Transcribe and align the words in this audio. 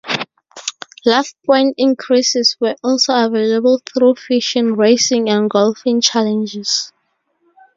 Laff 1.05 1.35
Point 1.45 1.75
increases 1.77 2.57
were 2.59 2.73
also 2.83 3.13
available 3.13 3.79
through 3.85 4.15
fishing, 4.15 4.75
racing 4.75 5.29
and 5.29 5.47
golfing 5.47 6.01
challenges. 6.01 6.91